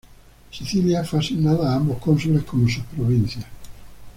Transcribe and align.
Sicilia 0.49 1.03
fue 1.03 1.19
asignada 1.19 1.71
a 1.71 1.75
ambos 1.75 1.99
cónsules 1.99 2.43
como 2.45 2.67
sus 2.67 2.83
provincias. 2.85 3.45